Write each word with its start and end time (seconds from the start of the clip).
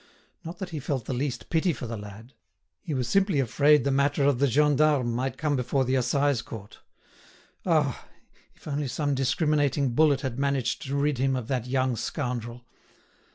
Not 0.43 0.57
that 0.57 0.71
he 0.71 0.79
felt 0.79 1.05
the 1.05 1.13
least 1.13 1.51
pity 1.51 1.73
for 1.73 1.85
the 1.85 1.95
lad; 1.95 2.33
he 2.81 2.95
was 2.95 3.07
simply 3.07 3.39
afraid 3.39 3.83
the 3.83 3.91
matter 3.91 4.23
of 4.23 4.39
the 4.39 4.47
gendarme 4.47 5.13
might 5.13 5.37
come 5.37 5.55
before 5.55 5.85
the 5.85 5.93
Assize 5.93 6.41
Court. 6.41 6.79
Ah! 7.67 8.07
if 8.55 8.67
only 8.67 8.87
some 8.87 9.13
discriminating 9.13 9.93
bullet 9.93 10.21
had 10.21 10.39
managed 10.39 10.81
to 10.87 10.95
rid 10.95 11.19
him 11.19 11.35
of 11.35 11.47
that 11.49 11.67
young 11.67 11.95
scoundrel! 11.95 12.65